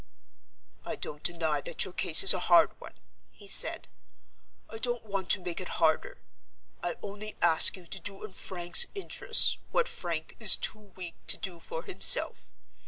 [0.83, 2.95] "I don't deny that your case is a hard one,"
[3.29, 3.87] he said.
[4.67, 6.17] "I don't want to make it harder.
[6.81, 11.37] I only ask you to do in Frank's interests what Frank is too weak to
[11.37, 12.55] do for himself.